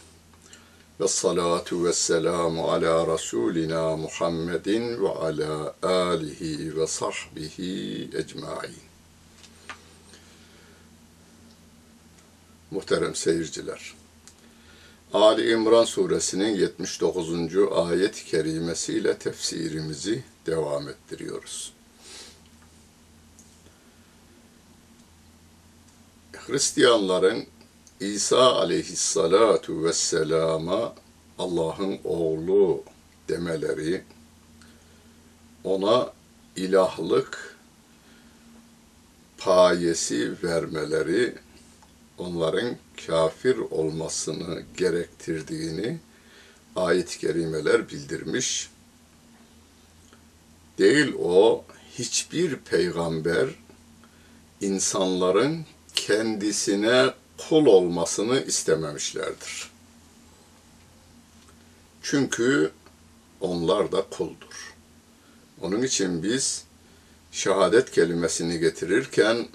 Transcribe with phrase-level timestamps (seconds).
[1.01, 8.83] Ve salatu ve selamu ala Resulina Muhammedin ve ala alihi ve sahbihi ecmain.
[12.71, 13.95] Muhterem seyirciler,
[15.15, 17.31] Ali İmran suresinin 79.
[17.75, 21.73] ayet-i kerimesiyle tefsirimizi devam ettiriyoruz.
[26.33, 27.47] Hristiyanların
[28.01, 30.95] İsa aleyhissalatu vesselama
[31.39, 32.83] Allah'ın oğlu
[33.29, 34.05] demeleri,
[35.65, 36.13] ona
[36.57, 37.57] ilahlık
[39.39, 41.35] payesi vermeleri,
[42.21, 42.77] onların
[43.07, 45.99] kafir olmasını gerektirdiğini
[46.77, 48.71] ayet-i kerimeler bildirmiş.
[50.79, 51.65] Değil o
[51.99, 53.49] hiçbir peygamber
[54.61, 57.15] insanların kendisine
[57.49, 59.71] kul olmasını istememişlerdir.
[62.03, 62.71] Çünkü
[63.41, 64.75] onlar da kuldur.
[65.63, 66.65] Onun için biz
[67.33, 69.49] şehadet kelimesini getirirken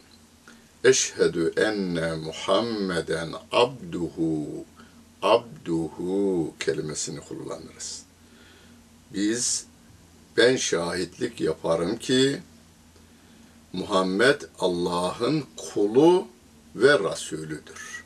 [0.85, 4.65] eşhedü enne Muhammeden abduhu
[5.21, 8.03] abduhu kelimesini kullanırız.
[9.13, 9.65] Biz
[10.37, 12.41] ben şahitlik yaparım ki
[13.73, 16.27] Muhammed Allah'ın kulu
[16.75, 18.03] ve Rasulüdür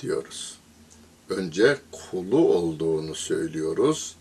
[0.00, 0.58] diyoruz.
[1.28, 4.16] Önce kulu olduğunu söylüyoruz,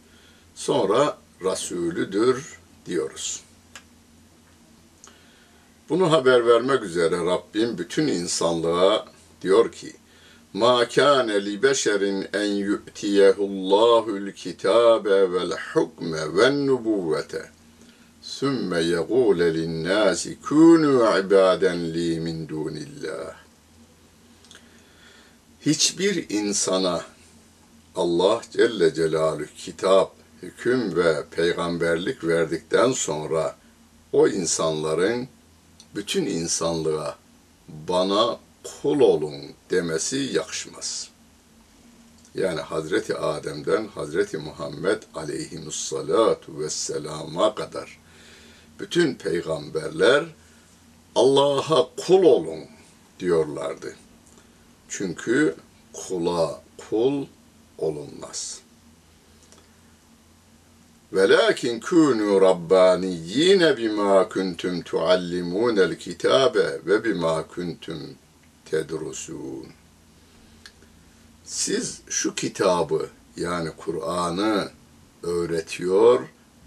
[0.56, 3.43] sonra Rasulüdür diyoruz.
[5.94, 9.06] Bunu haber vermek üzere Rabbim bütün insanlığa
[9.42, 9.94] diyor ki,
[10.96, 17.50] kâne li beşerin en yu'tiyehullahul kitâbe vel hukme ven nubuvvete
[18.22, 23.36] sümme yegûle linnâsi kûnû ibâden li min dûnillah.
[25.62, 27.02] Hiçbir insana
[27.96, 33.56] Allah Celle Celaluhu kitap, hüküm ve peygamberlik verdikten sonra
[34.14, 35.28] o insanların
[35.96, 37.18] bütün insanlığa
[37.68, 41.10] bana kul olun demesi yakışmaz.
[42.36, 48.00] Yani Hazreti Adem'den Hazreti Muhammed aleyhimussalatu vesselama kadar
[48.80, 50.26] bütün peygamberler
[51.16, 52.60] Allah'a kul olun
[53.20, 53.96] diyorlardı.
[54.90, 55.56] Çünkü
[55.94, 57.26] kula kul
[57.78, 58.63] olunmaz.
[61.14, 68.16] Velakin kunu rabbaniyine bima kuntum tuallimunel kitabe ve bima kuntum
[68.66, 69.68] tedrusun.
[71.46, 74.72] Siz şu kitabı yani Kur'an'ı
[75.24, 76.20] öğretiyor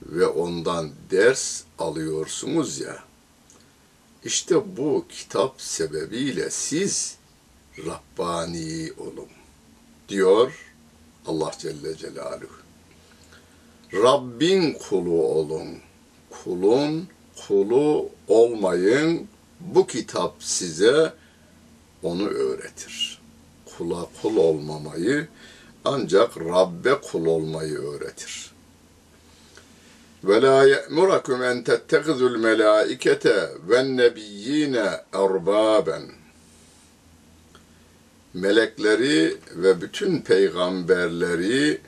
[0.02, 3.04] ve ondan ders alıyorsunuz ya.
[4.24, 7.16] İşte bu kitap sebebiyle siz
[7.78, 9.28] Rabbani olun
[10.08, 10.52] diyor
[11.26, 12.65] Allah Celle Celaluhu.
[13.92, 15.68] Rabbin kulu olun.
[16.30, 17.08] Kulun
[17.48, 19.28] kulu olmayın.
[19.60, 21.12] Bu kitap size
[22.02, 23.18] onu öğretir.
[23.76, 25.28] Kula kul olmamayı
[25.84, 28.50] ancak Rabbe kul olmayı öğretir.
[30.24, 36.02] Ve la ye'murakum en tettehizul melaikete ve nebiyyine erbaben.
[38.34, 41.80] Melekleri ve bütün peygamberleri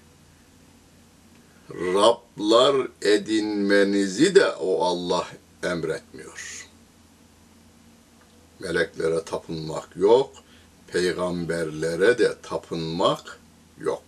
[1.70, 5.26] Rablar edinmenizi de o Allah
[5.62, 6.68] emretmiyor.
[8.60, 10.30] Meleklere tapınmak yok,
[10.86, 13.38] peygamberlere de tapınmak
[13.80, 14.02] yok.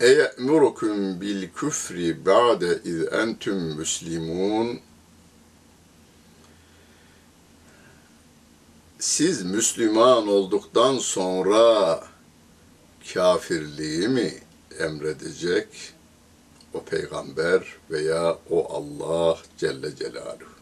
[0.00, 4.80] Eye'murukum bil küfri ba'de iz entüm müslimun
[8.98, 12.04] Siz Müslüman olduktan sonra
[13.14, 14.45] kafirliği mi
[14.78, 15.68] emredecek
[16.74, 20.56] o peygamber veya o Allah Celle Celaluhu.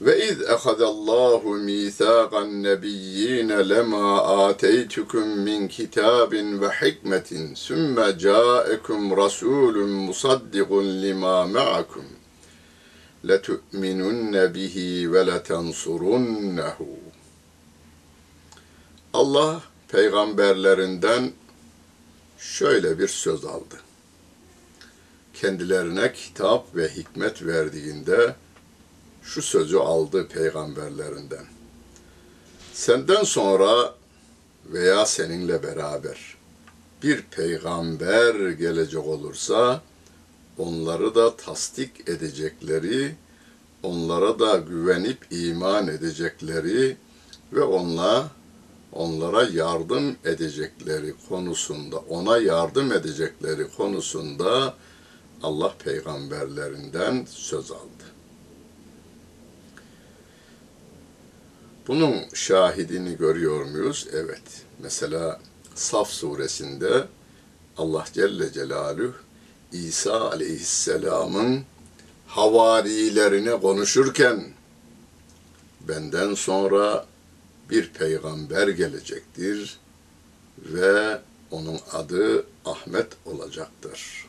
[0.00, 11.02] Ve iz ehadallahu mithaqan nebiyyin lema ateytukum min kitabin ve hikmetin sümme ca'ekum rasulun musaddiqun
[11.02, 12.04] lima ma'akum
[13.28, 16.88] letu'minunne bihi ve letensurunnehu.
[19.12, 21.32] Allah peygamberlerinden
[22.38, 23.76] şöyle bir söz aldı.
[25.34, 28.34] Kendilerine kitap ve hikmet verdiğinde
[29.22, 31.44] şu sözü aldı peygamberlerinden.
[32.72, 33.94] Senden sonra
[34.66, 36.36] veya seninle beraber
[37.02, 39.82] bir peygamber gelecek olursa
[40.58, 43.14] onları da tasdik edecekleri,
[43.82, 46.96] onlara da güvenip iman edecekleri
[47.52, 48.30] ve onunla
[48.92, 54.74] onlara yardım edecekleri konusunda, ona yardım edecekleri konusunda
[55.42, 58.04] Allah peygamberlerinden söz aldı.
[61.88, 64.06] Bunun şahidini görüyor muyuz?
[64.12, 64.42] Evet.
[64.82, 65.40] Mesela
[65.74, 67.04] Saf suresinde
[67.76, 69.14] Allah Celle Celaluhu
[69.72, 71.62] İsa aleyhisselamın
[72.26, 74.44] havarilerine konuşurken
[75.88, 77.06] benden sonra
[77.70, 79.78] bir peygamber gelecektir
[80.58, 81.18] ve
[81.50, 84.26] onun adı Ahmet olacaktır.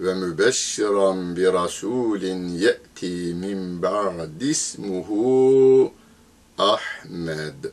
[0.00, 5.92] Ve mübeşşiran bi rasulin ye'ti min ba'di ismuhu
[6.58, 7.64] Ahmed.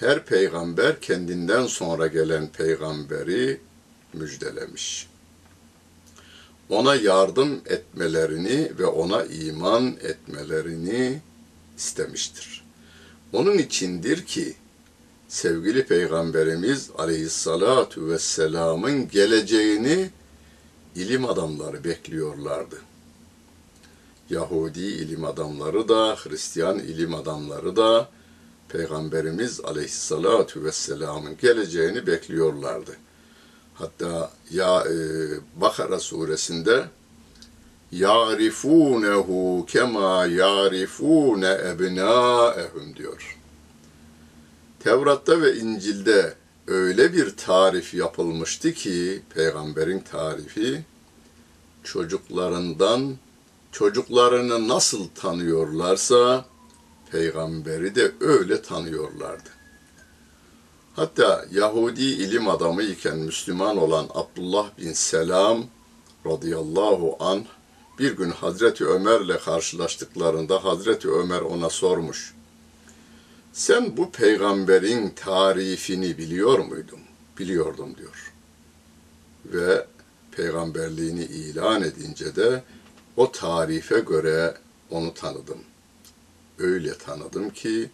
[0.00, 3.60] Her peygamber kendinden sonra gelen peygamberi
[4.12, 5.08] müjdelemiş.
[6.68, 11.20] Ona yardım etmelerini ve ona iman etmelerini
[11.80, 12.64] istemiştir.
[13.32, 14.54] Onun içindir ki
[15.28, 20.10] sevgili Peygamberimiz Aleyhissalatu vesselamın geleceğini
[20.94, 22.78] ilim adamları bekliyorlardı.
[24.30, 28.08] Yahudi ilim adamları da, Hristiyan ilim adamları da
[28.68, 32.96] Peygamberimiz Aleyhissalatu vesselamın geleceğini bekliyorlardı.
[33.74, 34.94] Hatta ya e,
[35.60, 36.84] Bakara suresinde
[37.92, 43.38] ya'rifunehu kema ya'rifune ebnâehum diyor.
[44.80, 46.34] Tevrat'ta ve İncil'de
[46.66, 50.84] öyle bir tarif yapılmıştı ki peygamberin tarifi
[51.84, 53.16] çocuklarından
[53.72, 56.44] çocuklarını nasıl tanıyorlarsa
[57.10, 59.50] peygamberi de öyle tanıyorlardı.
[60.96, 65.64] Hatta Yahudi ilim adamı iken Müslüman olan Abdullah bin Selam
[66.26, 67.44] radıyallahu anh
[68.00, 72.34] bir gün Hazreti Ömer'le karşılaştıklarında Hazreti Ömer ona sormuş.
[73.52, 77.00] Sen bu peygamberin tarifini biliyor muydun?
[77.38, 78.32] Biliyordum diyor.
[79.46, 79.86] Ve
[80.32, 82.62] peygamberliğini ilan edince de
[83.16, 84.54] o tarife göre
[84.90, 85.58] onu tanıdım.
[86.58, 87.90] Öyle tanıdım ki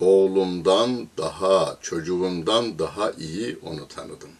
[0.00, 4.30] oğlumdan daha, çocuğumdan daha iyi onu tanıdım.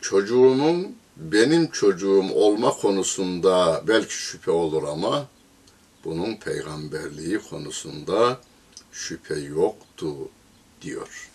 [0.00, 5.26] Çocuğumun benim çocuğum olma konusunda belki şüphe olur ama
[6.04, 8.40] bunun peygamberliği konusunda
[8.92, 10.14] şüphe yoktu
[10.82, 11.30] diyor.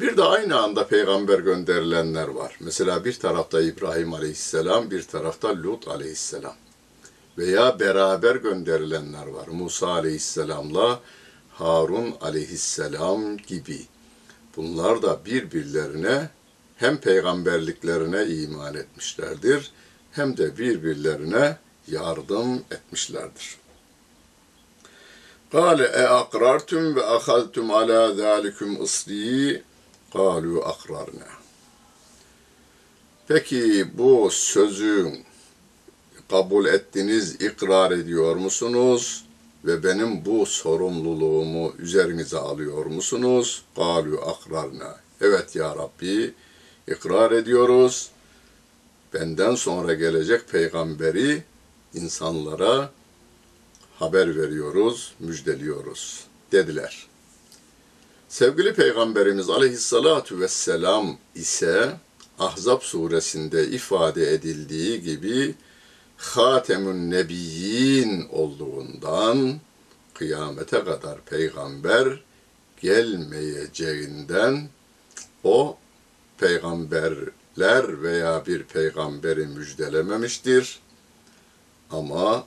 [0.00, 2.56] Bir de aynı anda peygamber gönderilenler var.
[2.60, 6.54] Mesela bir tarafta İbrahim aleyhisselam, bir tarafta Lut aleyhisselam.
[7.38, 9.48] Veya beraber gönderilenler var.
[9.48, 11.00] Musa aleyhisselamla
[11.52, 13.80] Harun aleyhisselam gibi.
[14.56, 16.30] Bunlar da birbirlerine
[16.75, 19.71] hem peygamberliklerine iman etmişlerdir
[20.11, 21.57] hem de birbirlerine
[21.87, 23.61] yardım etmişlerdir.
[25.57, 29.61] قال أأقررتم وأخذتم على ذلكم إصري
[30.15, 31.29] قالوا أقررنا
[33.27, 35.11] Peki bu sözü
[36.29, 39.25] kabul ettiniz, ikrar ediyor musunuz?
[39.65, 43.63] Ve benim bu sorumluluğumu üzerinize alıyor musunuz?
[43.75, 44.95] Galu akrarna.
[45.21, 46.33] Evet ya Rabbi,
[46.88, 48.10] ikrar ediyoruz.
[49.14, 51.42] Benden sonra gelecek peygamberi
[51.94, 52.90] insanlara
[53.98, 57.06] haber veriyoruz, müjdeliyoruz dediler.
[58.28, 61.96] Sevgili Peygamberimiz aleyhissalatu vesselam ise
[62.38, 65.54] Ahzab suresinde ifade edildiği gibi
[66.16, 69.60] Hatemün Nebiyyin olduğundan
[70.14, 72.20] kıyamete kadar peygamber
[72.80, 74.68] gelmeyeceğinden
[75.44, 75.76] o
[76.38, 80.80] peygamberler veya bir peygamberi müjdelememiştir.
[81.90, 82.46] Ama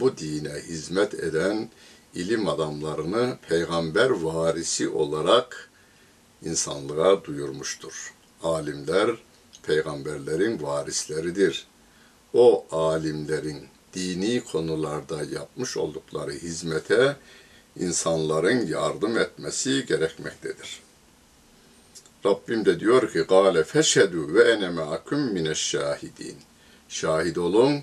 [0.00, 1.70] bu dine hizmet eden
[2.14, 5.70] ilim adamlarını peygamber varisi olarak
[6.42, 8.14] insanlığa duyurmuştur.
[8.42, 9.10] Alimler
[9.62, 11.66] peygamberlerin varisleridir.
[12.34, 17.16] O alimlerin dini konularda yapmış oldukları hizmete
[17.76, 20.81] insanların yardım etmesi gerekmektedir.
[22.26, 26.36] Rabbim de diyor ki gale feşhedü ve ene me'akum mineşşahidin.
[26.88, 27.80] Şahit olun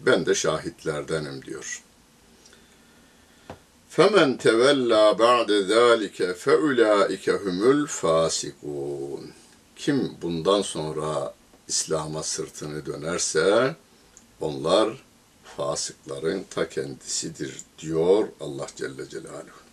[0.00, 1.82] ben de şahitlerdenim diyor.
[3.88, 9.30] Femen tevella ba'de zalike feulaike humul fasikun.
[9.76, 11.34] Kim bundan sonra
[11.68, 13.76] İslam'a sırtını dönerse
[14.40, 15.04] onlar
[15.56, 19.63] fasıkların ta kendisidir diyor Allah Celle Celaluhu.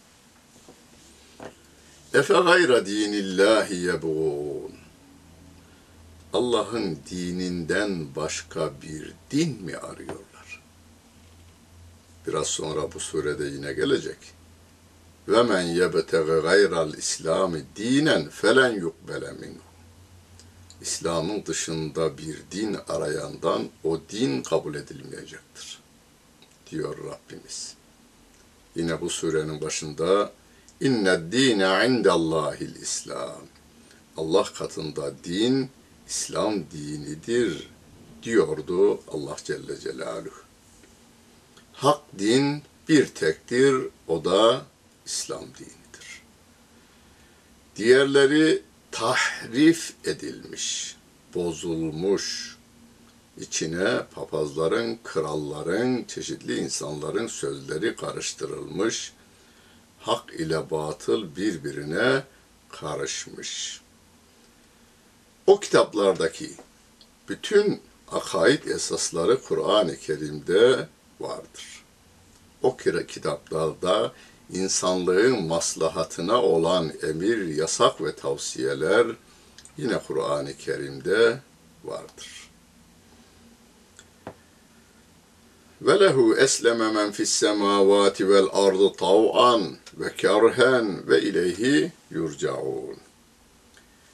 [2.13, 4.71] Efe gayra dinillahi yebğun.
[6.33, 10.63] Allah'ın dininden başka bir din mi arıyorlar?
[12.27, 14.17] Biraz sonra bu surede yine gelecek.
[15.27, 19.71] Ve men yebtege gayral İslami dinen felen yukbele minhu.
[20.81, 25.79] İslam'ın dışında bir din arayandan o din kabul edilmeyecektir.
[26.71, 27.73] Diyor Rabbimiz.
[28.75, 30.31] Yine bu surenin başında
[30.81, 33.41] inne dine indallahil İslam.
[34.17, 35.69] Allah katında din
[36.07, 37.69] İslam dinidir
[38.23, 40.41] diyordu Allah Celle Celaluhu.
[41.73, 43.75] Hak din bir tektir,
[44.07, 44.65] o da
[45.05, 46.21] İslam dinidir.
[47.75, 48.61] Diğerleri
[48.91, 50.95] tahrif edilmiş,
[51.35, 52.57] bozulmuş,
[53.37, 59.13] içine papazların, kralların, çeşitli insanların sözleri karıştırılmış,
[60.01, 62.23] hak ile batıl birbirine
[62.69, 63.81] karışmış.
[65.47, 66.51] O kitaplardaki
[67.29, 67.81] bütün
[68.11, 70.87] akaid esasları Kur'an-ı Kerim'de
[71.19, 71.83] vardır.
[72.61, 72.77] O
[73.07, 74.11] kitaplarda
[74.51, 79.07] insanlığın maslahatına olan emir, yasak ve tavsiyeler
[79.77, 81.39] yine Kur'an-ı Kerim'de
[81.83, 82.50] vardır.
[85.81, 92.97] Ve lehu esleme men fis semavati vel ardı tav'an ve kerhen ve ileyhi yurcaun.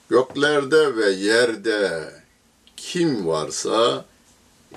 [0.10, 2.14] Göklerde ve yerde
[2.78, 4.06] kim varsa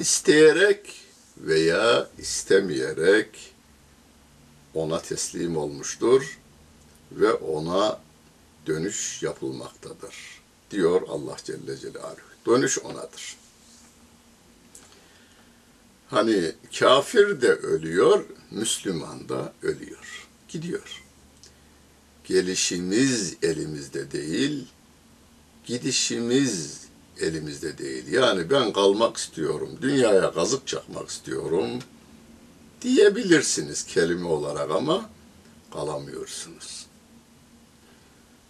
[0.00, 1.00] isteyerek
[1.38, 3.52] veya istemeyerek
[4.75, 6.38] ona teslim olmuştur
[7.12, 8.00] ve ona
[8.66, 10.14] dönüş yapılmaktadır
[10.70, 12.30] diyor Allah Celle Celaluhu.
[12.47, 13.39] Dönüş onadır.
[16.11, 20.29] Hani kafir de ölüyor, Müslüman da ölüyor.
[20.49, 21.02] Gidiyor.
[22.25, 24.67] Gelişimiz elimizde değil,
[25.64, 26.81] gidişimiz
[27.21, 28.12] elimizde değil.
[28.12, 31.71] Yani ben kalmak istiyorum, dünyaya kazık çakmak istiyorum
[32.83, 35.11] diyebilirsiniz kelime olarak ama
[35.73, 36.87] kalamıyorsunuz.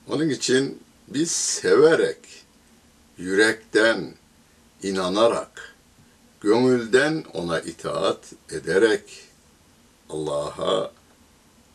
[0.09, 2.19] Onun için biz severek,
[3.19, 4.15] yürekten,
[4.83, 5.70] inanarak,
[6.41, 9.03] gönülden ona itaat ederek
[10.11, 10.93] Allah'a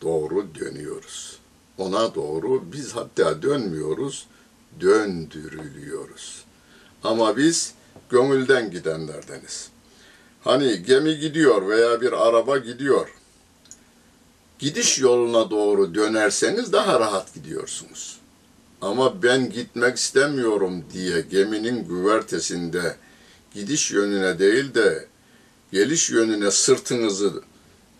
[0.01, 1.39] doğru dönüyoruz.
[1.77, 4.27] Ona doğru biz hatta dönmüyoruz,
[4.81, 6.43] döndürülüyoruz.
[7.03, 7.74] Ama biz
[8.10, 9.69] gönülden gidenlerdeniz.
[10.43, 13.07] Hani gemi gidiyor veya bir araba gidiyor.
[14.60, 18.19] Gidiş yoluna doğru dönerseniz daha rahat gidiyorsunuz.
[18.81, 22.95] Ama ben gitmek istemiyorum diye geminin güvertesinde
[23.56, 25.08] gidiş yönüne değil de
[25.72, 27.44] geliş yönüne sırtınızı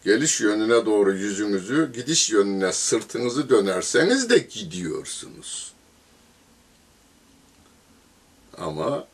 [0.06, 5.74] geliş yönüne doğru yüzünüzü, gidiş yönüne sırtınızı dönerseniz de gidiyorsunuz.
[8.58, 9.08] Ama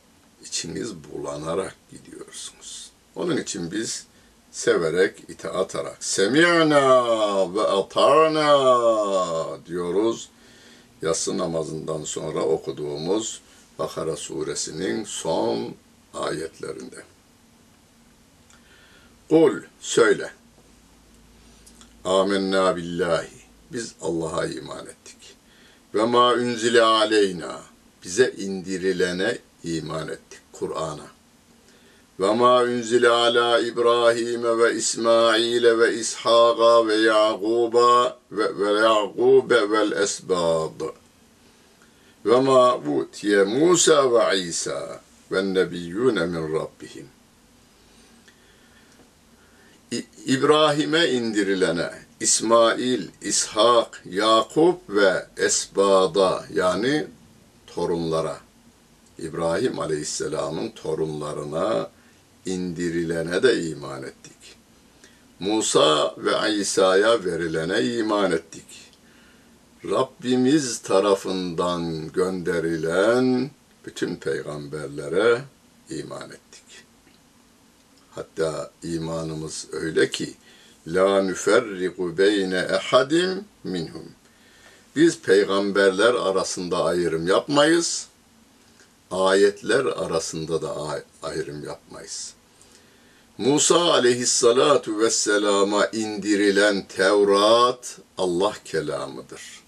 [0.46, 2.92] içiniz bulanarak gidiyorsunuz.
[3.16, 4.06] Onun için biz
[4.52, 8.46] severek, itaat atarak semi'na ve ata'na
[9.66, 10.30] diyoruz.
[11.02, 13.42] Yatsı namazından sonra okuduğumuz
[13.80, 15.76] Bakara suresinin son
[16.14, 17.04] ayetlerinde.
[19.30, 20.32] Kul söyle.
[22.06, 23.42] Amenna billahi.
[23.74, 25.36] Biz Allah'a iman ettik.
[25.96, 27.62] Ve ma unzile aleyna.
[28.04, 30.40] Bize indirilene iman ettik.
[30.54, 31.08] Kur'an'a.
[32.20, 39.92] Ve ma unzile ala İbrahim ve İsmail ve İshaka ve Yakuba ve, ve Yakube vel
[39.92, 40.82] esbab.
[42.26, 45.02] Ve ma utiye Musa ve İsa
[45.32, 47.08] ve nebiyyune min Rabbihim.
[50.26, 57.08] İbrahim'e indirilene, İsmail, İshak, Yakup ve Esbada yani
[57.68, 58.38] torunlara,
[59.20, 61.90] İbrahim Aleyhisselam'ın torunlarına
[62.46, 64.56] indirilene de iman ettik.
[65.40, 68.66] Musa ve İsa'ya verilene iman ettik.
[69.86, 73.52] Rabbimiz tarafından gönderilen
[73.86, 75.42] bütün peygamberlere
[75.90, 76.84] iman ettik.
[78.12, 80.34] Hatta imanımız öyle ki
[80.88, 84.12] la nüferriku beyne ehadim minhum.
[84.96, 88.08] Biz peygamberler arasında ayrım yapmayız.
[89.12, 90.76] Ayetler arasında da
[91.24, 92.34] ayrım yapmayız.
[93.38, 99.61] Musa aleyhissalatu vesselama indirilen Tevrat Allah kelamıdır.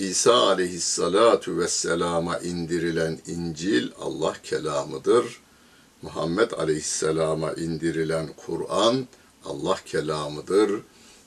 [0.00, 5.40] İsa aleyhissalatu vesselama indirilen İncil Allah kelamıdır.
[6.02, 9.06] Muhammed Aleyhisselam'a indirilen Kur'an
[9.44, 10.82] Allah kelamıdır.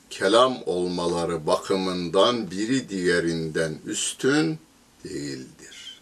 [0.09, 4.59] Kelam olmaları bakımından biri diğerinden üstün
[5.03, 6.01] değildir.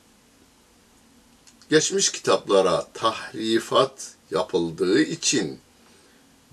[1.70, 5.60] Geçmiş kitaplara tahrifat yapıldığı için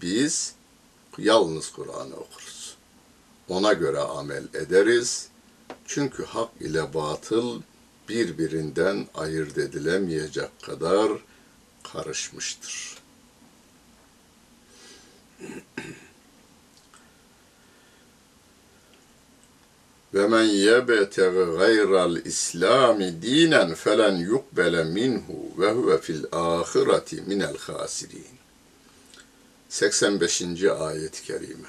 [0.03, 0.55] biz
[1.19, 2.77] yalnız Kur'an'ı okuruz.
[3.49, 5.28] Ona göre amel ederiz.
[5.89, 7.63] Çünkü hak ile batıl
[8.09, 11.13] birbirinden ayırt edilemeyecek kadar
[11.93, 12.99] karışmıştır.
[20.15, 28.27] ve men yebtegi gayral İslami dinen felen yukbele minhu ve huve fil ahireti minel hasirin.
[29.69, 30.43] 85.
[30.65, 31.69] ayet-i kerime.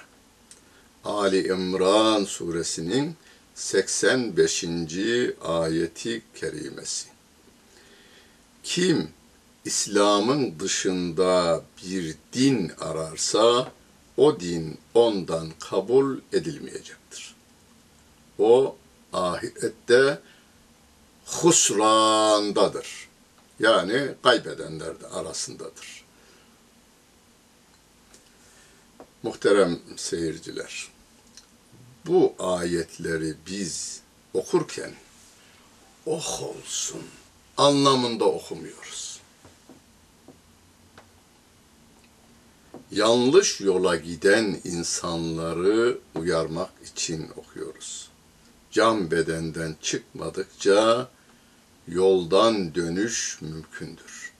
[1.05, 3.15] Ali İmran suresinin
[3.60, 4.65] 85.
[5.41, 7.08] ayeti kerimesi.
[8.63, 9.10] Kim
[9.65, 13.72] İslam'ın dışında bir din ararsa
[14.17, 17.36] o din ondan kabul edilmeyecektir.
[18.39, 18.76] O
[19.13, 20.19] ahirette
[21.26, 23.10] husrandadır.
[23.60, 26.06] Yani kaybedenler de arasındadır.
[29.24, 30.88] Muhterem seyirciler,
[32.05, 33.99] bu ayetleri biz
[34.33, 34.91] okurken
[36.05, 37.03] oh olsun
[37.57, 39.09] anlamında okumuyoruz.
[42.91, 48.09] yanlış yola giden insanları uyarmak için okuyoruz.
[48.71, 51.09] Can bedenden çıkmadıkça
[51.88, 54.31] yoldan dönüş mümkündür.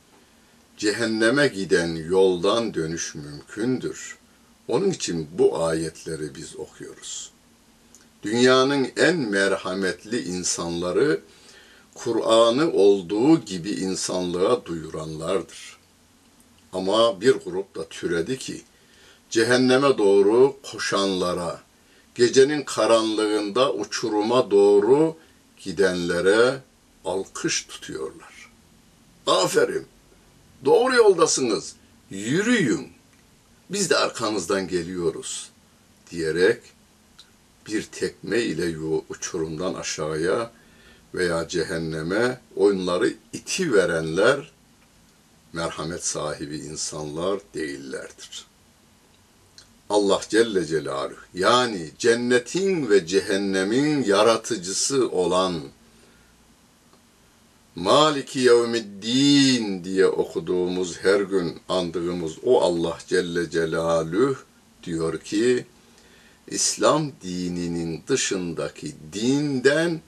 [0.78, 4.18] Cehenneme giden yoldan dönüş mümkündür.
[4.68, 7.32] Onun için bu ayetleri biz okuyoruz.
[8.24, 11.22] Dünyanın en merhametli insanları
[11.96, 15.78] Kur'an'ı olduğu gibi insanlığa duyuranlardır.
[16.74, 18.62] Ama bir grup da türedi ki
[19.30, 21.62] cehenneme doğru koşanlara,
[22.16, 25.16] gecenin karanlığında uçuruma doğru
[25.64, 26.60] gidenlere
[27.06, 28.52] alkış tutuyorlar.
[29.28, 29.88] Aferin,
[30.66, 31.76] doğru yoldasınız,
[32.10, 32.88] yürüyün,
[33.70, 35.50] biz de arkanızdan geliyoruz
[36.12, 36.62] diyerek
[37.68, 38.78] bir tekme ile
[39.10, 40.52] uçurumdan aşağıya
[41.14, 44.52] veya cehenneme onları iti verenler
[45.54, 48.46] merhamet sahibi insanlar değillerdir.
[49.90, 55.62] Allah Celle Celaluhu yani cennetin ve cehennemin yaratıcısı olan
[57.76, 64.36] Maliki yevmiddin diye okuduğumuz her gün andığımız o Allah Celle Celaluhu
[64.84, 65.66] diyor ki
[66.52, 70.02] İslam dininin dışındaki dinden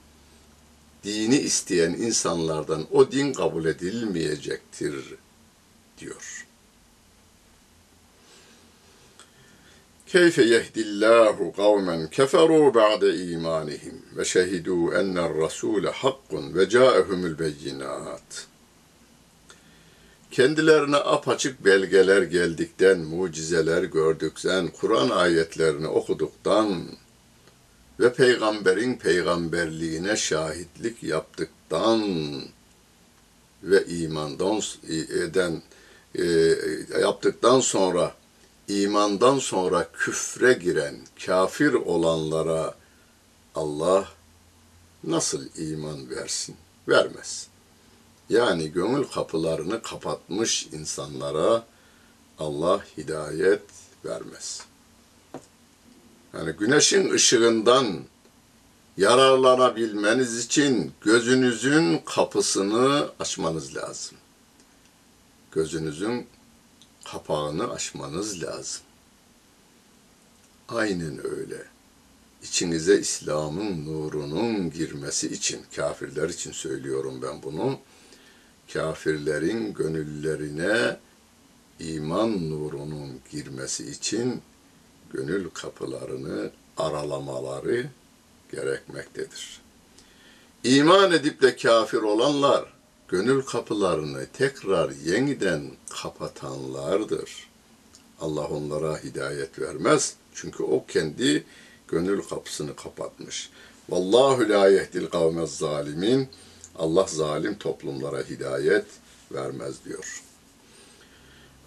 [1.04, 5.16] dini isteyen insanlardan o din kabul edilmeyecektir
[5.98, 6.48] diyor.
[10.08, 18.51] Keyfe yehdillahu kavmen keferu ba'de imanihim ve şehidu enne'r rasule hakkun ve ca'ehumul beyinat.
[20.32, 26.86] Kendilerine apaçık belgeler geldikten, mucizeler gördükten, Kur'an ayetlerini okuduktan
[28.00, 32.02] ve peygamberin peygamberliğine şahitlik yaptıktan
[33.64, 34.62] ve imandan
[35.24, 35.62] eden
[36.16, 36.26] e,
[37.02, 38.16] yaptıktan sonra
[38.68, 42.76] imandan sonra küfre giren kafir olanlara
[43.56, 44.08] Allah
[45.04, 46.56] nasıl iman versin?
[46.88, 47.51] Vermez.
[48.32, 51.66] Yani gönül kapılarını kapatmış insanlara
[52.40, 53.62] Allah hidayet
[54.06, 54.62] vermez.
[56.34, 58.00] Yani güneşin ışığından
[58.98, 64.18] yararlanabilmeniz için gözünüzün kapısını açmanız lazım.
[65.52, 66.28] Gözünüzün
[67.06, 68.82] kapağını açmanız lazım.
[70.70, 71.64] Aynen öyle.
[72.44, 77.80] İçinize İslam'ın nurunun girmesi için, kafirler için söylüyorum ben bunu.
[78.74, 80.98] Kafirlerin gönüllerine
[81.80, 84.42] iman nurunun girmesi için
[85.14, 87.86] gönül kapılarını aralamaları
[88.52, 89.62] gerekmektedir.
[90.64, 92.74] İman edip de kafir olanlar
[93.08, 97.50] gönül kapılarını tekrar yeniden kapatanlardır.
[98.20, 100.16] Allah onlara hidayet vermez.
[100.34, 101.44] Çünkü o kendi
[101.88, 103.50] gönül kapısını kapatmış.
[103.90, 106.30] Vallahu la yehdil kavmez zalimin.
[106.76, 108.86] Allah zalim toplumlara hidayet
[109.32, 110.24] vermez diyor.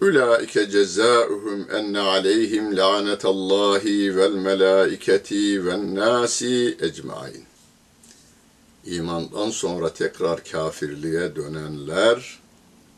[0.01, 7.43] Ulaike cezaohum enne aleyhim lanetallahi vel melaiketi ven nasi ecmain.
[8.85, 12.39] İmandan sonra tekrar kafirliğe dönenler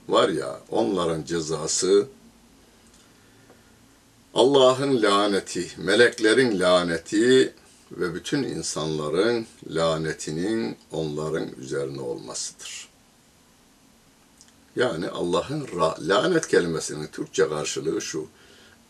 [0.09, 2.07] var ya onların cezası
[4.33, 7.53] Allah'ın laneti, meleklerin laneti
[7.91, 12.89] ve bütün insanların lanetinin onların üzerine olmasıdır.
[14.75, 15.67] Yani Allah'ın
[15.99, 18.27] lanet kelimesinin Türkçe karşılığı şu.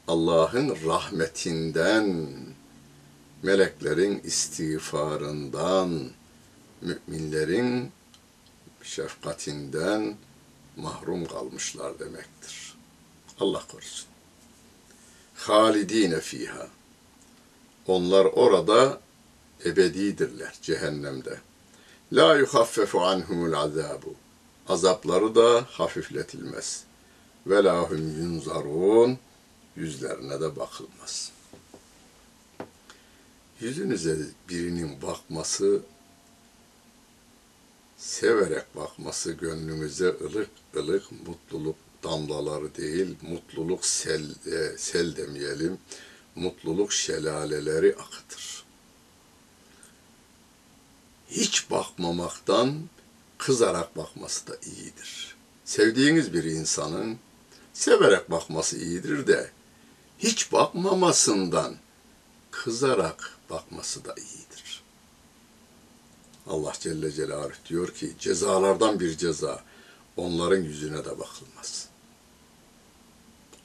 [0.08, 2.30] Allah'ın rahmetinden,
[3.44, 6.10] meleklerin istiğfarından,
[6.82, 7.92] müminlerin
[8.84, 10.18] şefkatinden
[10.78, 12.78] mahrum kalmışlar demektir.
[13.40, 14.08] Allah korusun.
[15.36, 16.68] Halidine fiha.
[17.88, 19.02] Onlar orada
[19.66, 21.40] ebedidirler cehennemde.
[22.14, 24.16] La yuhaffefu anhumul azabu.
[24.68, 26.84] Azapları da hafifletilmez.
[27.48, 29.18] Ve lahum yunzarun.
[29.76, 31.32] Yüzlerine de bakılmaz.
[33.60, 34.18] Yüzünüze
[34.50, 35.82] birinin bakması,
[37.98, 45.78] severek bakması gönlünüze ılık ılık mutluluk damlaları değil, mutluluk sel, e, sel demeyelim,
[46.38, 48.64] mutluluk şelaleleri akıtır.
[51.30, 52.90] Hiç bakmamaktan
[53.38, 55.36] kızarak bakması da iyidir.
[55.66, 57.18] Sevdiğiniz bir insanın
[57.74, 59.52] severek bakması iyidir de
[60.20, 61.76] hiç bakmamasından
[62.52, 64.84] kızarak bakması da iyidir.
[66.48, 69.64] Allah Celle Celaluhu diyor ki cezalardan bir ceza
[70.18, 71.88] onların yüzüne de bakılmaz.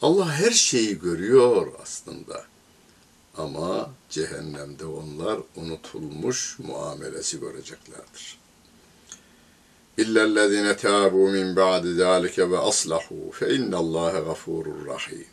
[0.03, 2.52] Allah her şeyi görüyor aslında.
[3.38, 8.38] Ama cehennemde onlar unutulmuş muamelesi göreceklerdir.
[9.97, 15.27] İllellezine tâbû min ba'di zâlike ve aslahu fe innallâhe gafurur rahim.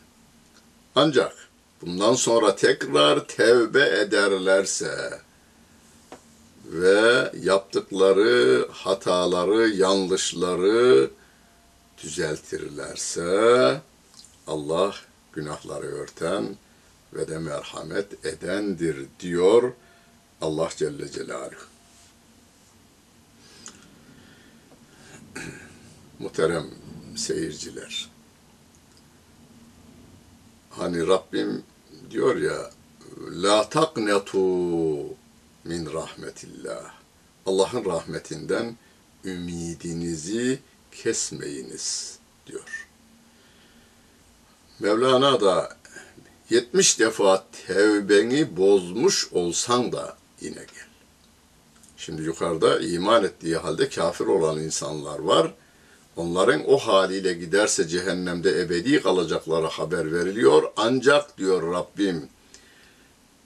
[0.96, 1.36] Ancak
[1.82, 5.20] bundan sonra tekrar tevbe ederlerse
[6.66, 11.10] ve yaptıkları hataları, yanlışları
[12.04, 13.82] düzeltirlerse
[14.48, 14.96] Allah
[15.34, 16.58] günahları örten
[17.14, 19.74] ve de merhamet edendir diyor
[20.42, 21.66] Allah Celle Celaluhu.
[26.20, 26.70] Muhterem
[27.16, 28.10] seyirciler.
[30.70, 31.64] Hani Rabbim
[32.12, 32.72] diyor ya
[33.32, 34.40] la taknetu
[35.64, 36.94] min rahmetillah.
[37.46, 38.78] Allah'ın rahmetinden
[39.26, 40.60] ümidinizi
[40.92, 42.88] kesmeyiniz diyor.
[44.80, 45.79] Mevlana da
[46.50, 50.90] 70 defa tevbeni bozmuş olsan da yine gel.
[51.98, 55.54] Şimdi yukarıda iman ettiği halde kafir olan insanlar var.
[56.16, 60.72] Onların o haliyle giderse cehennemde ebedi kalacakları haber veriliyor.
[60.78, 62.30] Ancak diyor Rabbim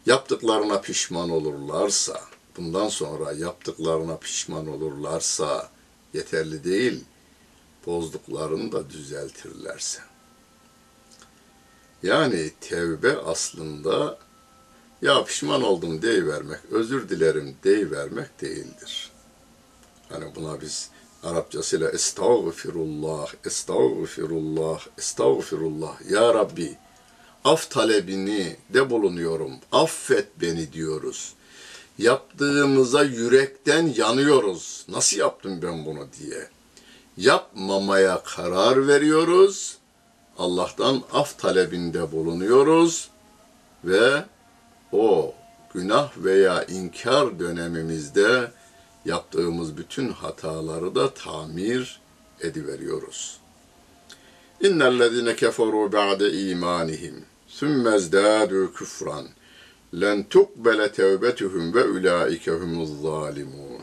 [0.06, 2.22] yaptıklarına pişman olurlarsa,
[2.58, 5.70] bundan sonra yaptıklarına pişman olurlarsa
[6.14, 7.04] yeterli değil,
[7.86, 10.13] bozduklarını da düzeltirlerse.
[12.04, 14.18] Yani tevbe aslında
[15.02, 19.12] ya pişman oldum deyivermek, özür dilerim deyivermek değildir.
[20.10, 20.90] Hani buna biz
[21.24, 26.12] Arapçasıyla estağfirullah, estağfirullah, estağfirullah.
[26.12, 26.78] Ya Rabbi
[27.44, 29.52] af talebini de bulunuyorum.
[29.72, 31.34] Affet beni diyoruz.
[31.98, 34.86] Yaptığımıza yürekten yanıyoruz.
[34.90, 36.48] Nasıl yaptım ben bunu diye.
[37.18, 39.78] Yapmamaya karar veriyoruz.
[40.38, 43.10] Allah'tan af talebinde bulunuyoruz
[43.84, 44.24] ve
[44.92, 45.34] o
[45.74, 48.52] günah veya inkar dönemimizde
[49.06, 52.02] yaptığımız bütün hataları da tamir
[52.42, 53.38] ediveriyoruz.
[54.62, 59.26] İnnellezine keferu ba'de imanihim sümme zdadu küfran
[60.02, 63.82] len tukbele tevbetuhum ve ulaike humuz zalimun.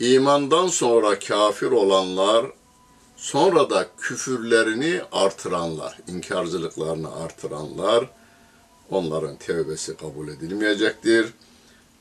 [0.00, 2.46] İmandan sonra kafir olanlar
[3.22, 8.10] sonra da küfürlerini artıranlar, inkarcılıklarını artıranlar
[8.90, 11.32] onların tevbesi kabul edilmeyecektir.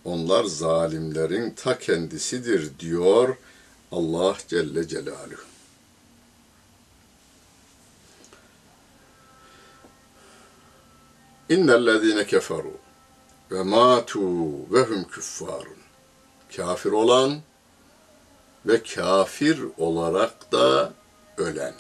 [0.06, 3.38] Onlar zalimlerin ta kendisidir diyor
[3.92, 5.42] Allah Celle Celaluhu.
[11.50, 12.74] İnnellezine keferu
[13.52, 14.22] ve matu
[14.74, 15.82] ve hum küffarun.
[16.56, 17.42] Kafir olan
[18.66, 20.94] ve kafir olarak da
[21.42, 21.74] ölen.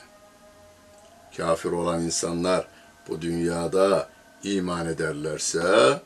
[1.38, 2.68] Kafir olan insanlar
[3.08, 4.10] bu dünyada
[4.44, 6.02] iman ederlerse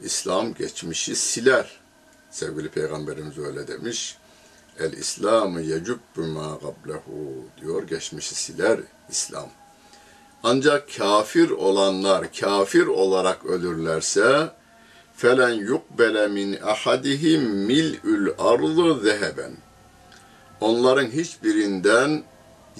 [0.00, 1.80] İslam geçmişi siler.
[2.30, 4.16] Sevgili Peygamberimiz öyle demiş.
[4.78, 9.48] El İslamı yecubbu ma qablehu diyor geçmişi siler İslam.
[10.42, 14.50] Ancak kafir olanlar kafir olarak ölürlerse
[15.16, 19.52] felen yukbele min ahadihim mil'ül ardı zeheben.
[20.60, 22.22] Onların hiçbirinden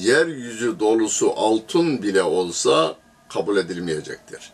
[0.01, 2.97] yeryüzü dolusu altın bile olsa
[3.29, 4.53] kabul edilmeyecektir.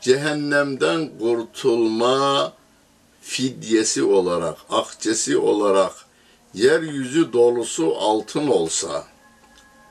[0.00, 2.52] Cehennemden kurtulma
[3.20, 5.92] fidyesi olarak, akçesi olarak
[6.54, 9.04] yeryüzü dolusu altın olsa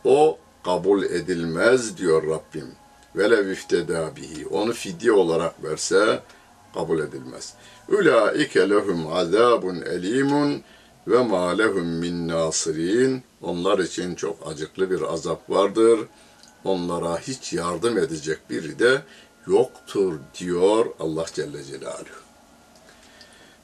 [0.06, 2.68] o kabul edilmez diyor Rabbim.
[3.16, 4.48] Velev ifteda bihi.
[4.48, 6.24] Onu fidye olarak verse
[6.74, 7.54] kabul edilmez.
[7.90, 10.64] Ulaike lehum azabun elimun
[11.08, 13.24] ve ma lehum min nasirin.
[13.42, 16.00] Onlar için çok acıklı bir azap vardır.
[16.64, 19.02] Onlara hiç yardım edecek biri de
[19.48, 22.24] yoktur diyor Allah Celle Celaluhu.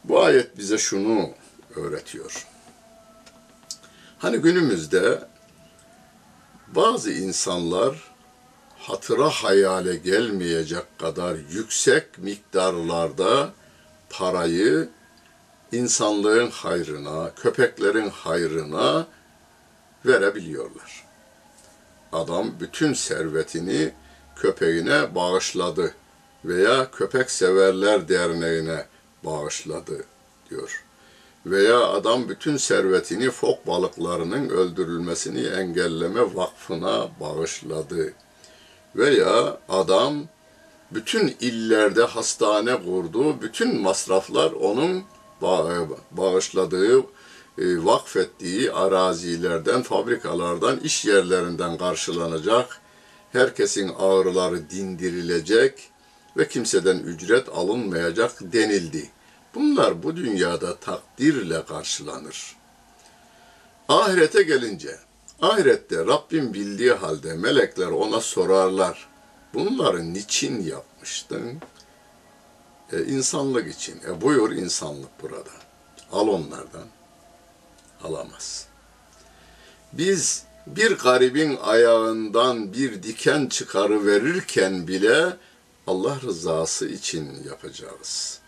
[0.03, 1.29] Bu ayet bize şunu
[1.75, 2.47] öğretiyor.
[4.17, 5.27] Hani günümüzde
[6.67, 8.09] bazı insanlar
[8.77, 13.49] hatıra hayale gelmeyecek kadar yüksek miktarlarda
[14.09, 14.89] parayı
[15.71, 19.07] insanlığın hayrına, köpeklerin hayrına
[20.05, 21.05] verebiliyorlar.
[22.11, 23.91] Adam bütün servetini
[24.35, 25.93] köpeğine bağışladı
[26.45, 28.85] veya köpek severler derneğine
[29.23, 30.03] bağışladı
[30.49, 30.83] diyor.
[31.45, 38.13] Veya adam bütün servetini fok balıklarının öldürülmesini engelleme vakfına bağışladı.
[38.95, 40.23] Veya adam
[40.91, 45.03] bütün illerde hastane kurdu, bütün masraflar onun
[46.11, 47.05] bağışladığı, e,
[47.85, 52.81] vakfettiği arazilerden, fabrikalardan, iş yerlerinden karşılanacak.
[53.31, 55.89] Herkesin ağrıları dindirilecek
[56.37, 59.09] ve kimseden ücret alınmayacak denildi.
[59.55, 62.55] Bunlar bu dünyada takdirle karşılanır.
[63.89, 64.99] Ahirete gelince,
[65.41, 69.09] ahirette Rabbim bildiği halde melekler ona sorarlar.
[69.53, 71.59] Bunları niçin yapmıştın?
[72.93, 74.01] E, insanlık için.
[74.07, 75.51] E, buyur insanlık burada.
[76.11, 76.87] Al onlardan.
[78.03, 78.67] Alamaz.
[79.93, 85.37] Biz bir garibin ayağından bir diken çıkarı verirken bile
[85.87, 88.39] Allah rızası için yapacağız.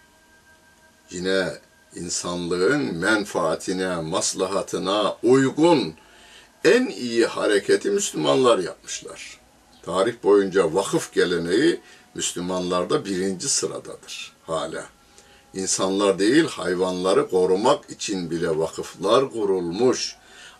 [1.12, 1.54] Yine
[1.96, 5.96] insanlığın menfaatine, maslahatına uygun
[6.64, 9.40] en iyi hareketi Müslümanlar yapmışlar.
[9.82, 11.82] Tarih boyunca vakıf geleneği
[12.16, 14.86] Müslümanlarda birinci sıradadır hala.
[15.54, 20.16] İnsanlar değil hayvanları korumak için bile vakıflar kurulmuş.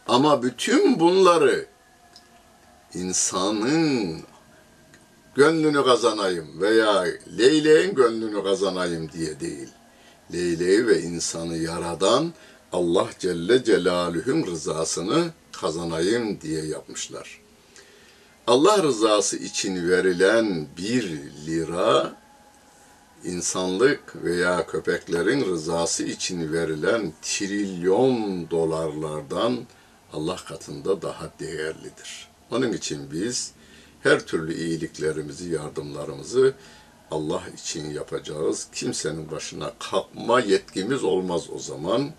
[0.08, 1.66] Ama bütün bunları
[2.94, 4.22] insanın
[5.36, 7.06] gönlünü kazanayım veya
[7.38, 9.70] leyleğin gönlünü kazanayım diye değil.
[10.34, 12.34] Leyleği ve insanı yaradan
[12.74, 17.41] Allah Celle Celaluhu'nun rızasını kazanayım diye yapmışlar.
[18.52, 22.14] Allah rızası için verilen bir lira
[23.24, 29.60] insanlık veya köpeklerin rızası için verilen trilyon dolarlardan
[30.14, 32.30] Allah katında daha değerlidir.
[32.52, 33.52] Onun için biz
[34.04, 36.54] her türlü iyiliklerimizi, yardımlarımızı
[37.12, 38.68] Allah için yapacağız.
[38.74, 42.12] Kimsenin başına kalkma yetkimiz olmaz o zaman.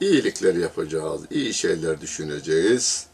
[0.00, 3.06] İyilikler yapacağız, iyi şeyler düşüneceğiz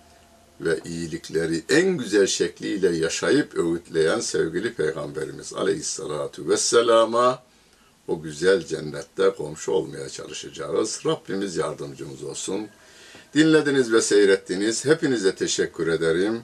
[0.61, 7.43] ve iyilikleri en güzel şekliyle yaşayıp öğütleyen sevgili Peygamberimiz Aleyhisselatu Vesselam'a
[8.09, 11.03] o güzel cennette komşu olmaya çalışacağız.
[11.07, 12.69] Rabbimiz yardımcımız olsun.
[13.35, 14.85] Dinlediniz ve seyrettiniz.
[14.85, 16.43] Hepinize teşekkür ederim.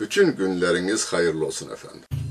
[0.00, 2.23] Bütün günleriniz hayırlı olsun efendim.